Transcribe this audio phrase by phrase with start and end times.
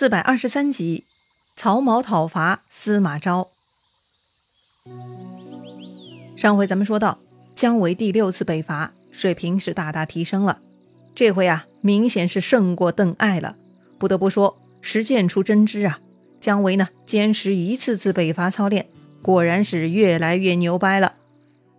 [0.00, 1.04] 四百二十三集，
[1.54, 3.48] 曹髦讨伐司马昭。
[6.34, 7.18] 上回咱们说到，
[7.54, 10.62] 姜维第六次北伐，水平是大大提升了。
[11.14, 13.56] 这回啊，明显是胜过邓艾了。
[13.98, 16.00] 不得不说，实践出真知啊！
[16.40, 18.88] 姜维呢，坚持一次次北伐操练，
[19.20, 21.16] 果然是越来越牛掰了。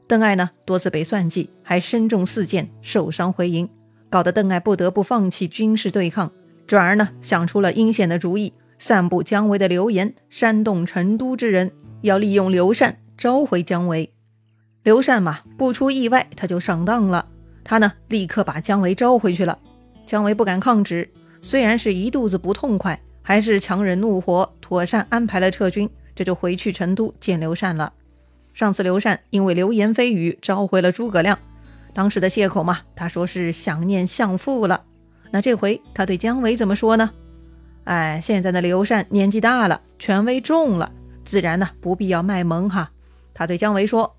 [0.08, 3.68] 邓艾呢，多次被算计，还身中四箭，受伤回营，
[4.12, 6.32] 搞得邓艾不得不放弃军事对抗。
[6.72, 14.10] 转而呢，想出了阴险的主意，散布姜维的流言，煽动成都之人要利用刘禅召回姜维。
[14.82, 17.28] 刘禅嘛，不出意外，他就上当了。
[17.66, 19.60] 他呢，立刻把姜维召回去了。
[20.06, 21.10] 姜维不敢抗旨，
[21.42, 27.92] 虽然是一肚子不痛快，还是强忍怒火，妥善安排了撤军，这就回去成都见刘禅了。
[28.54, 31.38] 上次刘禅因为流言蜚语召回了诸葛亮，
[31.94, 34.86] 当时的借口嘛，他说是想念相父了。
[35.32, 37.10] 那这回他对姜维怎么说呢？
[37.86, 40.92] 哎，现在的刘禅年纪大了，权威重了，
[41.26, 42.92] 自然呢不必要卖萌哈。
[43.34, 44.16] 他对姜维说：“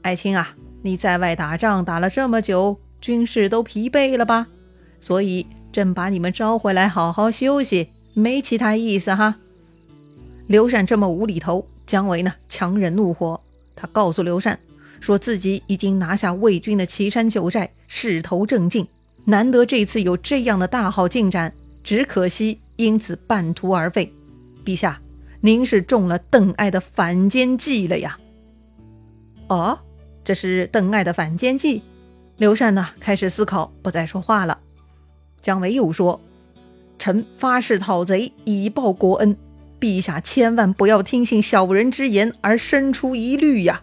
[0.00, 4.46] 爱卿啊，你在外打仗打了这么久，军士都疲惫了吧？
[4.98, 9.36] 所以朕把你们招回来好好休息，没其他意思哈。”
[10.46, 13.38] 刘禅这么无厘头，姜维呢强忍怒火，
[13.74, 14.58] 他告诉刘禅，
[15.00, 18.86] 说自己已经拿下魏军的岐山九寨，势头正劲。
[19.28, 24.12] 难得这次有这样的大好进展，只可惜因此半途而废。
[24.64, 25.00] 陛下，
[25.40, 28.18] 您是中了邓艾的反间计了呀！
[29.48, 29.80] 哦，
[30.24, 31.82] 这是邓艾的反间计。
[32.36, 34.60] 刘禅呢，开始思考，不再说话了。
[35.40, 36.20] 姜维又说
[36.96, 39.36] ：“臣发誓讨贼，以报国恩。
[39.80, 43.82] 陛下千万不要听信小人之言而生出疑虑呀！”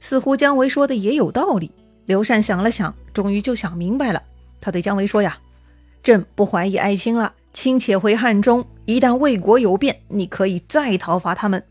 [0.00, 1.70] 似乎姜维说的也有道理。
[2.06, 2.94] 刘禅想了想。
[3.12, 4.22] 终于就想明白了，
[4.60, 5.38] 他对姜维说：“呀，
[6.02, 11.64] 朕不怀疑爱卿了，卿且回汉中，一旦魏国有变，你可以再讨伐他们。”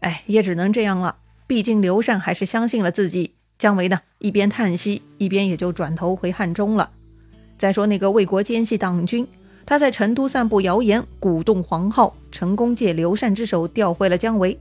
[0.00, 1.16] 哎，也只能这样了。
[1.46, 3.34] 毕竟刘禅还是相信了自己。
[3.58, 6.88] 姜维呢，一边叹息，一边也就转头回汉中了。
[7.58, 9.28] 再说那个魏国奸细党军，
[9.66, 14.58] 他在成都散布谣言，鼓动黄皓，成功借刘禅之手调回了姜维。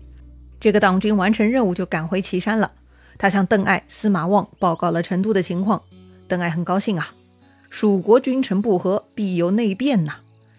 [0.60, 2.70] 这个党军完成任务就赶回岐山了。
[3.22, 5.84] 他向邓艾、司马望报告了成都的情况。
[6.28, 7.14] 邓艾很高兴啊，
[7.70, 10.16] 蜀国君臣不和，必有内变呐。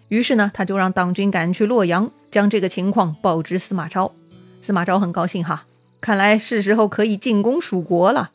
[0.07, 4.13] 于是呢，他就让党军赶去洛阳，将这个情况报知司马昭。
[4.61, 5.65] 司马昭很高兴哈，
[5.99, 8.31] 看来是时候可以进攻蜀国了。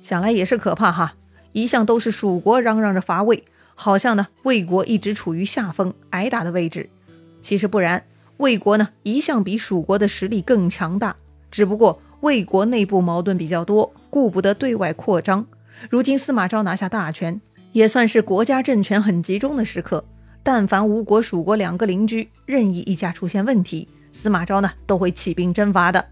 [0.00, 1.16] 想来也是可怕哈，
[1.52, 6.88] 一向都是蜀国嚷嚷着伐魏，好像呢魏国一直处于下风挨打的位置。
[7.42, 8.06] 其实不然，
[8.38, 11.16] 魏国呢一向比蜀国的实力更强大，
[11.50, 15.46] 只不过魏国内部矛盾比较多，顾不得对外扩张。
[15.88, 17.40] 如今司马昭拿下大权，
[17.72, 20.04] 也算是国家政权很集中的时刻。
[20.42, 26.04] 但凡吴国、蜀国两个邻居任意一家出现问题，司马昭呢都会起兵征伐的。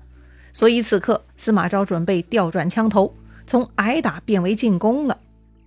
[0.52, 3.14] 所以此刻司马昭准备调转枪头，
[3.46, 5.18] 从挨打变为进攻了。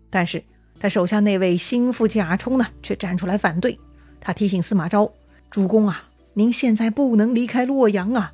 [0.10, 0.44] 但是
[0.80, 3.78] 他手下那位心腹贾充呢，却站出来反对。
[4.22, 5.12] 他提醒司马昭
[5.50, 8.32] ：“主公啊，您现在不能离开洛阳啊！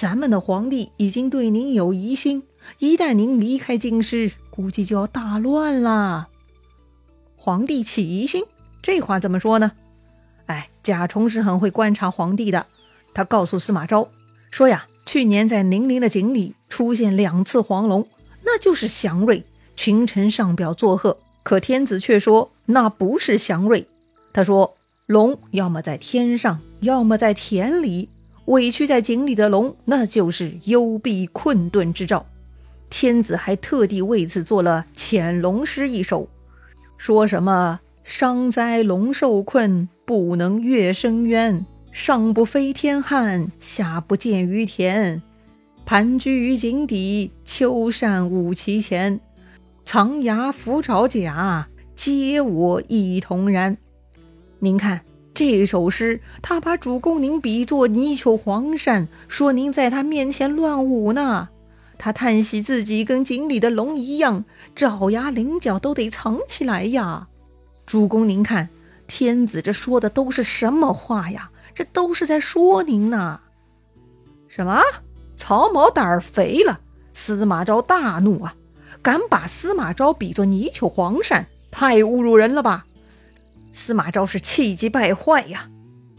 [0.00, 2.44] 咱们的皇帝已经对您有疑心，
[2.78, 6.28] 一旦您离开京师。”估计就要大乱了。
[7.36, 8.44] 皇帝起疑心，
[8.80, 9.72] 这话怎么说呢？
[10.46, 12.64] 哎，贾充是很会观察皇帝的。
[13.12, 14.08] 他告诉司马昭
[14.50, 18.08] 说呀，去年在宁陵的井里出现两次黄龙，
[18.42, 19.44] 那就是祥瑞，
[19.76, 21.18] 群臣上表作贺。
[21.42, 23.86] 可天子却说那不是祥瑞。
[24.32, 28.08] 他说龙要么在天上，要么在田里，
[28.50, 32.26] 委屈在井里的龙，那就是幽闭困顿之兆。
[32.90, 36.28] 天子还特地为此做了潜龙诗一首，
[36.96, 45.22] 说什么“伤哉龙受困，不能越深渊；上不飞天汉，下不见于田。
[45.86, 49.20] 盘踞于井底，秋扇舞其前。
[49.84, 53.78] 藏牙伏爪甲，皆我一同然。”
[54.58, 55.02] 您看
[55.32, 61.48] 这首诗，他把主公您比作泥鳅黄鳝，说您在他面前乱舞呢。
[61.96, 64.44] 他叹息自己跟井里的龙一样，
[64.74, 67.28] 爪牙鳞角都得藏起来呀。
[67.86, 68.68] 主公，您看，
[69.06, 71.50] 天子这说的都是什么话呀？
[71.74, 73.40] 这都是在说您呢。
[74.48, 74.82] 什么？
[75.36, 76.80] 曹髦胆儿肥了？
[77.12, 78.54] 司马昭大怒啊！
[79.02, 82.84] 敢把司马昭比作泥鳅黄鳝，太侮辱人了吧！
[83.72, 85.68] 司马昭是气急败坏呀！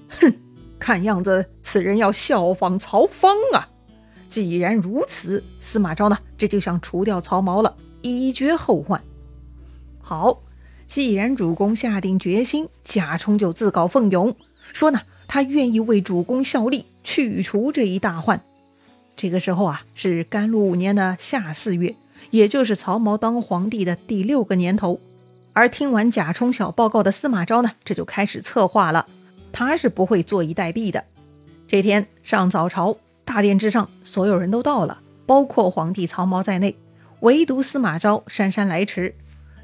[0.09, 0.33] 哼，
[0.79, 3.69] 看样子此人要效仿曹芳啊！
[4.29, 9.01] 既然如此，司马昭呢，这就想除掉曹髦了，以绝后患。
[10.01, 10.41] 好，
[10.87, 14.35] 既然主公下定决心，贾充就自告奋勇，
[14.73, 18.41] 说呢他愿意为主公效力，去除这一大患。
[19.17, 21.95] 这个时候啊，是甘露五年的夏四月，
[22.31, 24.99] 也就是曹髦当皇帝的第六个年头。
[25.53, 29.07] 而听完贾充小报告的司马昭呢，这就开始策划了。
[29.51, 31.03] 他是不会坐以待毙的。
[31.67, 36.77] 这天上早朝，大殿之上所有人都到了，包括皇帝曹髦在内，
[37.19, 39.15] 唯独司马昭姗姗来迟。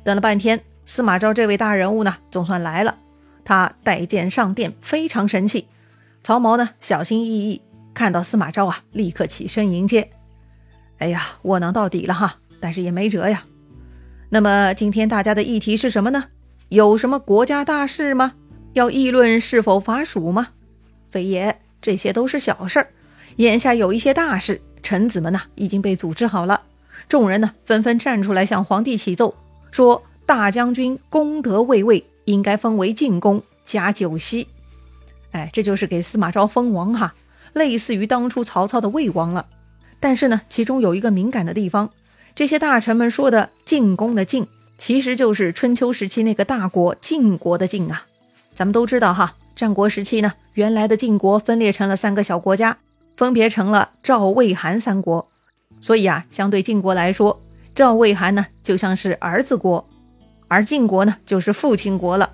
[0.03, 2.97] 等了半天，司马昭这位大人物呢，总算来了。
[3.45, 5.67] 他带剑上殿，非常神气。
[6.21, 7.61] 曹髦呢，小心翼翼。
[7.93, 10.11] 看到司马昭啊，立刻起身迎接。
[10.97, 13.45] 哎呀，窝囊到底了哈，但是也没辙呀。
[14.29, 16.25] 那么今天大家的议题是什么呢？
[16.67, 18.33] 有什么国家大事吗？
[18.73, 20.49] 要议论是否伐蜀吗？
[21.09, 22.87] 非也，这些都是小事儿。
[23.37, 26.61] 眼下有一些大事，臣子们呐已经被组织好了。
[27.07, 29.33] 众人呢纷纷站出来向皇帝启奏，
[29.71, 34.49] 说大将军功德未位，应该封为晋公，加九锡。
[35.31, 37.15] 哎，这就是给司马昭封王哈。
[37.53, 39.47] 类似于当初曹操的魏王了，
[40.01, 41.89] 但是呢，其中有一个敏感的地方，
[42.37, 44.45] 这些大臣们说的“晋公”的“晋”，
[44.77, 48.05] 其实就是春秋时期那个大国晋国的“晋”啊。
[48.53, 52.77] 咱们都知道哈，战国时期呢，原来的晋国分裂成了三个小国家，
[53.15, 55.27] 分别成了赵、魏、韩三国。
[55.81, 57.41] 所以啊，相对晋国来说，
[57.73, 59.89] 赵、魏、韩呢就像是儿子国，
[60.47, 62.29] 而晋国呢就是父亲国了。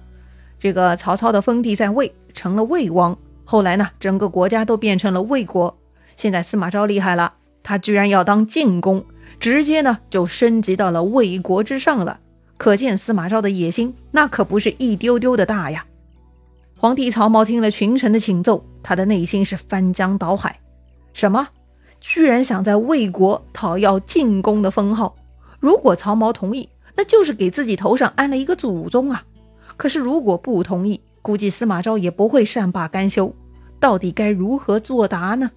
[0.59, 3.17] 这个曹操的封地在魏，成了魏王。
[3.45, 5.77] 后来呢，整个国家都变成了魏国。
[6.17, 9.05] 现在司马昭厉害了，他居然要当晋公，
[9.43, 12.21] 直接呢就升级到了魏国之上了。
[12.55, 15.85] 可见司马昭的野心，那可不是一丢丢的大呀。
[16.77, 20.61] 皇帝曹髦听了群臣的请奏，他的内心是翻江倒海。
[21.11, 21.49] 什么？
[21.99, 25.13] 居然想在魏国讨要晋公的封号？
[25.59, 29.25] 如果曹髦同意，那就是给自己头上安了一个祖宗啊。
[29.75, 33.35] 可是如果不同意，估计司马昭也不会善罢甘休，
[33.81, 35.51] 到底该如何作答呢？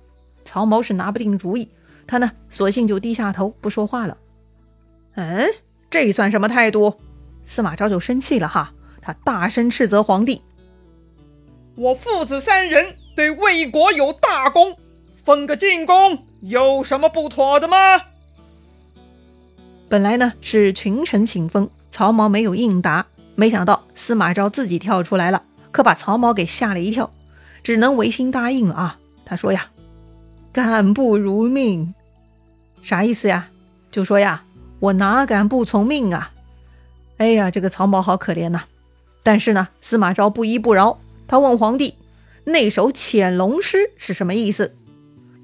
[0.45, 1.69] 曹髦是拿不定主意，
[2.07, 4.17] 他呢，索性就低下头不说话了。
[5.15, 5.49] 嗯，
[5.91, 7.01] 这算什么态度？
[7.45, 10.43] 司马昭就生气了哈，他大声斥责皇帝
[11.77, 14.77] ：“我父子三人对魏国有大功，
[15.25, 17.77] 封个晋公有什么不妥的吗？”
[19.89, 23.07] 本来呢是群臣请封，曹髦没有应答，
[23.37, 25.43] 没想到司马昭自己跳出来了。
[25.71, 27.13] 可把曹髦给吓了一跳，
[27.63, 28.99] 只能违心答应了啊。
[29.25, 29.71] 他说呀
[30.57, 31.93] ：“敢不如命，
[32.83, 33.51] 啥意思呀？
[33.93, 34.43] 就说呀，
[34.81, 36.33] 我哪敢不从命啊？
[37.19, 38.65] 哎呀，这个曹髦好可怜呐。
[39.23, 40.99] 但是呢，司马昭不依不饶，
[41.29, 41.97] 他问皇帝：
[42.45, 44.75] 那首潜龙诗是什么意思？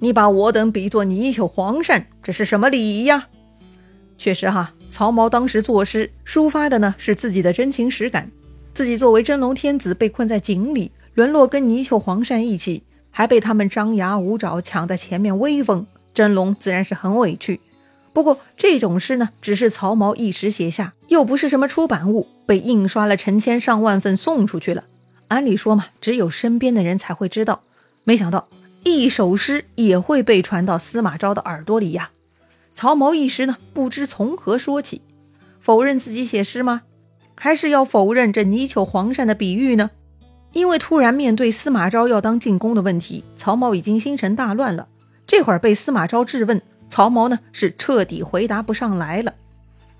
[0.00, 3.28] 你把我等比作泥鳅黄鳝，这是什么礼仪呀？
[4.16, 8.30] 确实哈，曹髦当时作诗抒发的呢是自己的真情实感。”
[8.72, 12.82] 自己作为真龙天子被困在井里，沦落跟泥鳅、黄鳝一起，
[13.12, 17.60] 还被他们张牙舞爪抢在前面威风，真龙自然是很委屈。
[18.12, 24.84] 不过这种诗呢，只是曹髦一时写下，又不是什么出版物，被印刷了成千上万份送出去了。
[25.28, 27.62] 按理说嘛，只有身边的人才会知道。
[28.04, 28.48] 没想到
[28.84, 32.10] 一首诗也会被传到司马昭的耳朵里呀！
[32.74, 35.02] 曹髦一时呢，不知从何说起，
[35.60, 36.82] 否认自己写诗吗？
[37.34, 39.90] 还是要否认这泥鳅黄鳝的比喻呢？
[40.52, 44.88] 因为突然面对司马昭要当进宫的问题，曹髦已经心神大乱了。
[45.26, 49.34] 这会儿被司马昭质问，曹髦呢是彻底回答不上来了。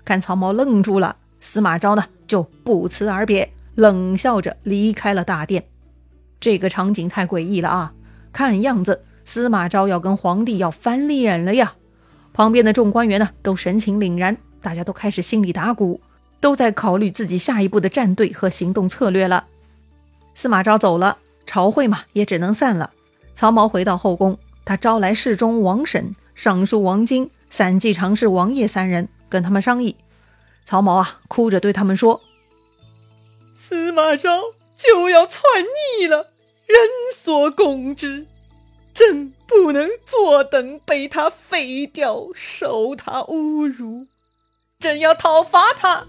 [0.05, 5.63] 看曹髦愣住了，司马昭呢就不辞而别，冷笑着离开了大殿。
[6.39, 7.93] 这个场景太诡异了啊！
[8.31, 11.73] 看样子司马昭要跟皇帝要翻脸了呀！
[12.33, 16.01] 旁边的众官员呢都神情凛然，大家都开始心里打鼓。
[16.41, 19.45] 都在考虑自己下一步的战队和行动策略了。
[20.35, 22.91] 司马昭走了，朝会嘛也只能散了。
[23.33, 29.95] 曹髦回到后宫，他招来侍中王审、尚书王经、散骑常侍王业三人，跟他们商议。
[30.65, 32.21] 曹髦啊，哭着对他们说
[33.55, 34.41] ：“司马昭
[34.75, 35.41] 就要篡
[35.99, 36.31] 逆了，
[36.67, 36.77] 人
[37.13, 38.25] 所共知，
[38.93, 44.07] 朕不能坐等被他废掉，受他侮辱，
[44.79, 46.05] 朕要讨伐他。”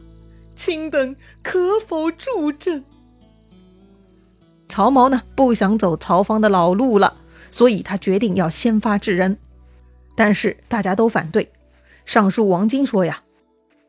[0.54, 2.84] 卿等可否助朕？
[4.68, 7.16] 曹髦呢，不想走曹芳的老路了，
[7.50, 9.38] 所以他决定要先发制人。
[10.16, 11.50] 但是大家都反对。
[12.04, 13.22] 尚书王经说呀：“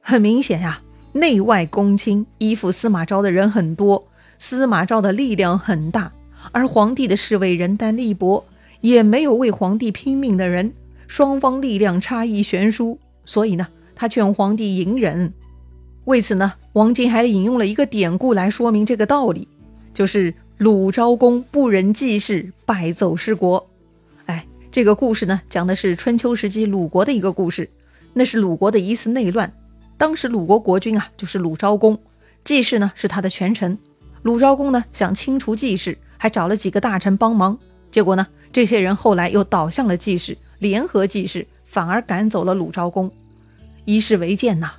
[0.01, 0.81] 很明显呀，
[1.13, 4.07] 内外公卿依附司马昭的人很多，
[4.39, 6.13] 司马昭的力量很大，
[6.51, 8.45] 而皇帝的侍卫人单力薄，
[8.81, 10.73] 也没有为皇帝拼命的人，
[11.07, 12.99] 双方力量差异悬殊。
[13.25, 15.33] 所以呢，他劝皇帝隐忍。”
[16.05, 19.47] 为此呢，王经还引用了一个典故来说明这个道理，
[19.93, 23.67] 就是鲁昭公不忍季氏败走失国。
[24.25, 27.69] 哎，这个故事呢，讲的是春秋时期鲁国的一个故事。
[28.13, 29.51] 那是鲁国的一次内乱，
[29.97, 31.99] 当时鲁国国君啊，就是鲁昭公，
[32.45, 33.77] 季氏呢是他的权臣。
[34.21, 37.57] 鲁昭公呢想清除季氏，还找了几个大臣帮忙。
[37.91, 43.11] 结果呢，这些人后来又倒向了季氏，联合季氏，反而赶走了鲁昭公。
[43.83, 44.71] 以史为鉴呐，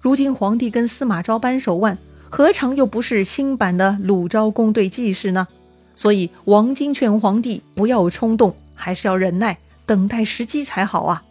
[0.00, 1.98] 如今皇帝跟司马昭扳手腕。
[2.28, 5.48] 何尝又不是新版的鲁昭公对季氏呢？
[5.94, 11.24] 所以王经劝皇帝不要冲动，还是要忍耐，等待时机才好啊。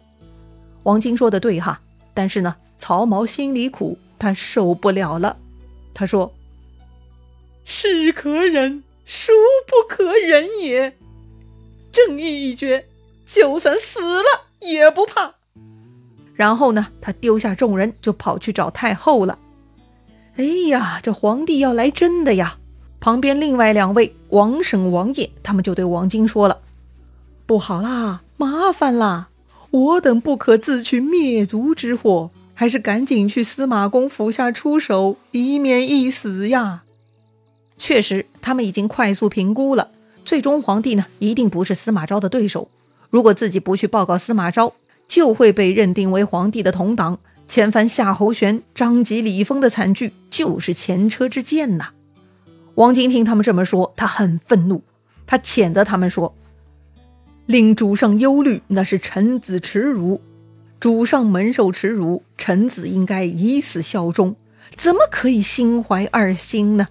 [0.82, 1.80] 王经说的对哈，
[2.14, 5.36] 但是呢，曹髦心里苦，他受不了了。
[5.94, 6.32] 他说
[7.64, 9.32] ：“是可忍，孰
[9.66, 10.96] 不可忍也？
[11.92, 12.86] 正义一绝，
[13.24, 15.34] 就算死了也不怕。”
[16.34, 19.38] 然后呢，他丢下众人，就跑去找太后了。
[20.36, 22.58] 哎呀，这皇帝要来真的呀！
[23.00, 26.60] 旁边另外两位王婶、王爷，他们就对王晶说了
[27.46, 29.28] ：“不好啦，麻烦啦！
[29.70, 36.82] 我等不可自取灭族之祸，还是赶紧去司马公府下出手，以免一死呀！”
[37.78, 39.90] 确实，他们已经快速评估了，
[40.24, 42.68] 最终皇帝呢一定不是司马昭的对手。
[43.08, 44.74] 如果自己不去报告司马昭，
[45.08, 47.18] 就会被认定为皇帝的同党。
[47.48, 51.90] 前番夏侯玄、张吉、李丰的惨剧就是前车之鉴呐。
[52.74, 54.82] 王晶听他们这么说，他很愤怒，
[55.26, 56.34] 他谴责他们说
[57.46, 60.20] ：“令主上忧虑，那是臣子耻辱；
[60.78, 64.36] 主上蒙受耻辱，臣子应该以死效忠，
[64.76, 66.88] 怎么可以心怀二心呢？”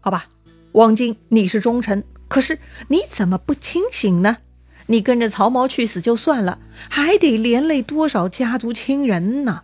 [0.00, 0.26] 好吧，
[0.72, 4.38] 王晶，你是忠臣，可是你怎么不清醒呢？
[4.90, 9.60] 你跟着曹毛去死就算了，还得连累多少家族亲人呢？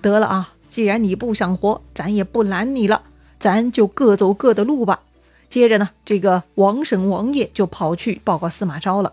[0.00, 3.02] 得了啊，既然你不想活，咱也不拦你了，
[3.40, 5.00] 咱就各走各的路吧。
[5.48, 9.12] 接着呢，这个王婶王爷就跑去报告司马昭了。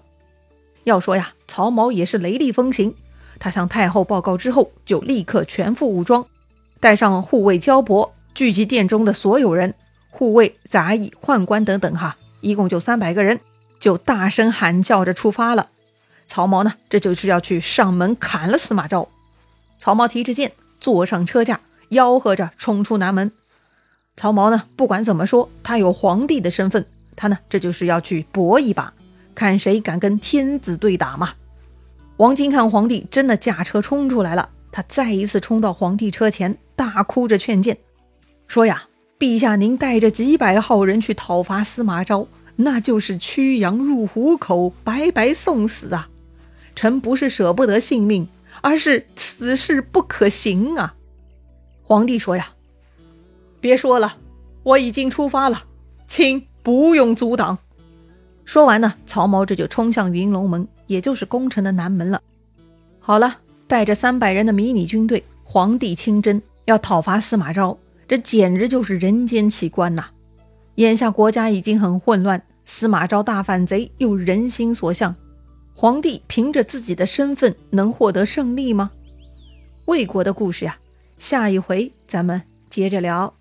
[0.84, 2.94] 要说呀，曹毛也是雷厉风行，
[3.40, 6.24] 他向太后报告之后，就立刻全副武装，
[6.80, 9.74] 带上护卫焦伯，聚集殿中的所有人，
[10.12, 13.40] 护卫、杂役、宦官等等，哈，一共就三百个人。
[13.82, 15.68] 就大声喊叫着出发了。
[16.28, 19.10] 曹髦呢，这就是要去上门砍了司马昭。
[19.78, 21.60] 曹髦提着剑，坐上车架，
[21.90, 23.34] 吆喝着冲出南门。
[24.16, 26.86] 曹髦呢，不管怎么说，他有皇帝的身份，
[27.16, 28.94] 他呢，这就是要去搏一把，
[29.34, 31.32] 看谁敢跟天子对打嘛。
[32.18, 37.78] 王金看皇帝真的驾车冲出来了，他再一次冲到皇帝车前，大哭着劝谏，
[38.48, 38.84] 说呀
[39.18, 42.28] ：“陛下，您带着几百号人去讨伐司马昭。”
[42.64, 46.10] 那就是驱羊入虎口，白白送死啊！
[46.76, 48.28] 臣不是舍不得性命，
[48.62, 50.96] 而是此事不可行啊！
[51.84, 52.50] 皇帝说呀
[53.60, 54.18] ：“别说了，
[54.64, 55.64] 我已经出发了，
[56.08, 57.58] 请不用阻挡。”
[58.46, 62.22] 说完呢，曹髦这就冲向云龙门，也就是宫城的南门了。
[63.00, 67.78] 好了，带着三百人的迷你军队，皇帝亲征，要讨伐司马昭，
[68.08, 70.06] 这简直就是人间奇观呐！
[70.76, 75.16] 眼下国家已经很混乱，司马昭大反贼又人心所向，
[75.76, 78.92] 皇帝凭着自己的身份能获得胜利吗？
[79.86, 80.78] 魏国的故事呀，
[81.18, 83.41] 下一回咱们接着聊。